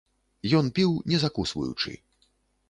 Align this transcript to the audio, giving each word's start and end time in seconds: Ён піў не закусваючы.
Ён 0.59 0.71
піў 0.79 0.95
не 1.11 1.19
закусваючы. 1.25 1.91